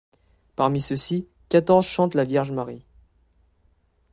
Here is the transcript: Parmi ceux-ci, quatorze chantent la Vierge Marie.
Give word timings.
Parmi 0.55 0.81
ceux-ci, 0.81 1.27
quatorze 1.47 1.85
chantent 1.85 2.15
la 2.15 2.23
Vierge 2.23 2.49
Marie. 2.51 2.87